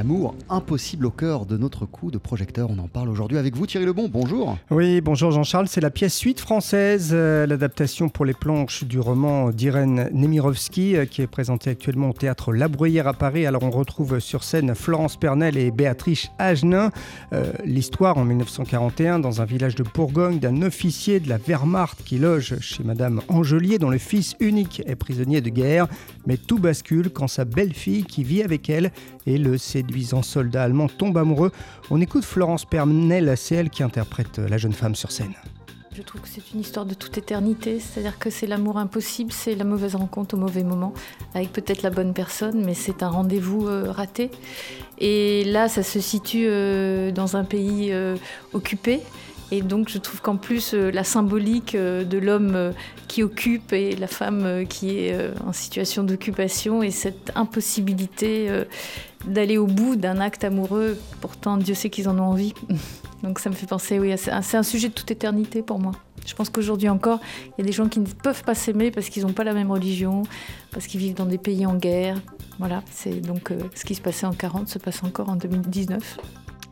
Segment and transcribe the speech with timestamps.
[0.00, 2.70] L'amour impossible au cœur de notre coup de projecteur.
[2.70, 4.08] On en parle aujourd'hui avec vous, Thierry Lebon.
[4.10, 4.56] Bonjour.
[4.70, 5.68] Oui, bonjour Jean-Charles.
[5.68, 11.04] C'est la pièce suite française, euh, l'adaptation pour les planches du roman d'Irène Nemirovski, euh,
[11.04, 13.44] qui est présentée actuellement au théâtre La Bruyère à Paris.
[13.44, 16.92] Alors, on retrouve sur scène Florence Pernel et Béatrice Agenin.
[17.34, 22.16] Euh, l'histoire en 1941, dans un village de Bourgogne, d'un officier de la Wehrmacht qui
[22.16, 25.88] loge chez Madame Angelier, dont le fils unique est prisonnier de guerre.
[26.26, 28.92] Mais tout bascule quand sa belle-fille, qui vit avec elle,
[29.26, 29.58] et le
[29.90, 31.50] séduisant soldat allemand tombe amoureux.
[31.90, 35.34] On écoute Florence Pernel, c'est elle qui interprète la jeune femme sur scène.
[35.92, 39.56] Je trouve que c'est une histoire de toute éternité, c'est-à-dire que c'est l'amour impossible, c'est
[39.56, 40.94] la mauvaise rencontre au mauvais moment,
[41.34, 44.30] avec peut-être la bonne personne, mais c'est un rendez-vous euh, raté.
[44.98, 48.16] Et là, ça se situe euh, dans un pays euh,
[48.52, 49.00] occupé,
[49.52, 52.72] et donc je trouve qu'en plus euh, la symbolique euh, de l'homme euh,
[53.08, 58.48] qui occupe et la femme qui est en situation d'occupation et cette impossibilité
[59.26, 62.54] d'aller au bout d'un acte amoureux, pourtant Dieu sait qu'ils en ont envie.
[63.24, 65.90] Donc ça me fait penser, oui, c'est un, sujet de toute éternité pour moi.
[66.24, 69.08] Je pense qu'aujourd'hui encore, il y a des gens qui ne peuvent pas s'aimer parce
[69.08, 70.22] qu'ils n'ont pas la même religion,
[70.70, 72.16] parce qu'ils vivent dans des pays en guerre.
[72.60, 76.18] Voilà, c'est donc ce qui se passait en 40 se passe encore en 2019.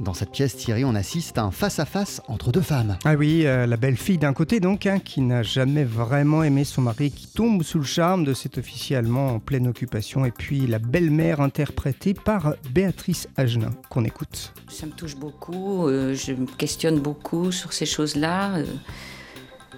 [0.00, 2.96] Dans cette pièce, Thierry, on assiste à un face-à-face entre deux femmes.
[3.04, 6.80] Ah oui, euh, la belle-fille d'un côté donc, hein, qui n'a jamais vraiment aimé son
[6.80, 10.66] mari, qui tombe sous le charme de cet officier allemand en pleine occupation, et puis
[10.66, 14.54] la belle-mère interprétée par Béatrice Agenin, qu'on écoute.
[14.70, 18.64] Ça me touche beaucoup, euh, je me questionne beaucoup sur ces choses-là, euh,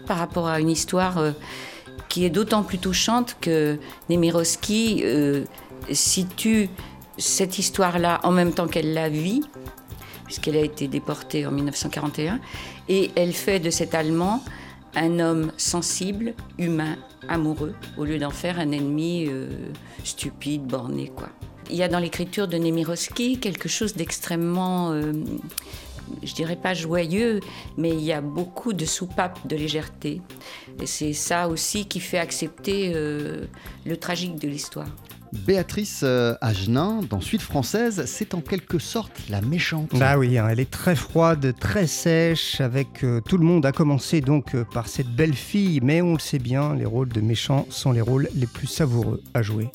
[0.07, 1.21] par rapport à une histoire
[2.09, 3.77] qui est d'autant plus touchante que
[4.09, 5.05] Nemirovski
[5.91, 6.69] situe
[7.19, 9.43] cette histoire-là en même temps qu'elle la vit
[10.33, 12.41] puisqu'elle a été déportée en 1941.
[12.89, 14.43] Et elle fait de cet Allemand
[14.95, 16.97] un homme sensible, humain,
[17.29, 19.51] amoureux, au lieu d'en faire un ennemi euh,
[20.05, 21.13] stupide, borné.
[21.15, 21.29] Quoi.
[21.71, 25.13] Il y a dans l'écriture de Nemirovsky quelque chose d'extrêmement, euh,
[26.23, 27.41] je dirais pas joyeux,
[27.77, 30.23] mais il y a beaucoup de soupapes de légèreté.
[30.81, 33.45] Et c'est ça aussi qui fait accepter euh,
[33.85, 34.89] le tragique de l'histoire.
[35.33, 39.91] Béatrice euh, Agenin, dans Suite française, c'est en quelque sorte la méchante.
[39.95, 43.73] Bah oui, hein, elle est très froide, très sèche, avec euh, tout le monde, à
[43.73, 47.21] commencer donc euh, par cette belle fille, mais on le sait bien, les rôles de
[47.21, 49.71] méchants sont les rôles les plus savoureux à jouer.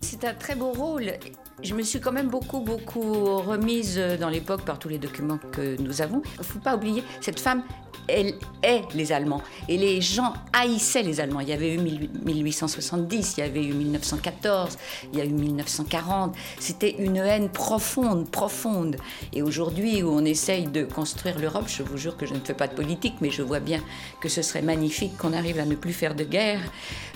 [0.00, 1.12] C'est un très beau rôle.
[1.60, 5.80] Je me suis quand même beaucoup, beaucoup remise dans l'époque par tous les documents que
[5.80, 6.22] nous avons.
[6.36, 7.62] Il ne faut pas oublier, cette femme,
[8.08, 9.42] elle est les Allemands.
[9.68, 11.40] Et les gens haïssaient les Allemands.
[11.40, 14.76] Il y avait eu 1870, il y avait eu 1914,
[15.12, 16.34] il y a eu 1940.
[16.58, 18.96] C'était une haine profonde, profonde.
[19.32, 22.54] Et aujourd'hui, où on essaye de construire l'Europe, je vous jure que je ne fais
[22.54, 23.80] pas de politique, mais je vois bien
[24.20, 26.60] que ce serait magnifique qu'on arrive à ne plus faire de guerre.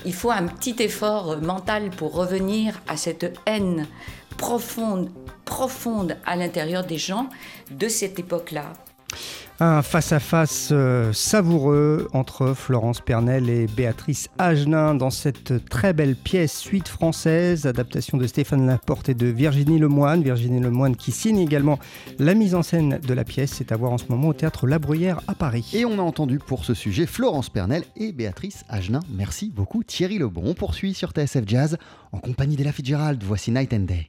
[0.05, 3.87] Il faut un petit effort mental pour revenir à cette haine
[4.37, 5.09] profonde,
[5.45, 7.29] profonde à l'intérieur des gens
[7.71, 8.73] de cette époque-là.
[9.59, 16.55] Un face-à-face euh, savoureux entre Florence Pernel et Béatrice Agenin dans cette très belle pièce
[16.55, 20.21] suite française, adaptation de Stéphane Laporte et de Virginie Lemoine.
[20.21, 21.79] Virginie Lemoine qui signe également
[22.19, 23.53] la mise en scène de la pièce.
[23.55, 25.71] C'est à voir en ce moment au théâtre La Bruyère à Paris.
[25.73, 28.99] Et on a entendu pour ce sujet Florence Pernel et Béatrice Agenin.
[29.09, 30.43] Merci beaucoup Thierry Lebon.
[30.45, 31.77] On poursuit sur TSF Jazz
[32.11, 33.23] en compagnie d'Ella Fitzgerald.
[33.23, 34.05] Voici Night and Day.